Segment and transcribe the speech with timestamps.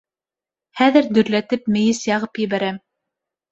[0.79, 2.83] -Хәҙер дөрләтеп мейес яғып ебәрәм.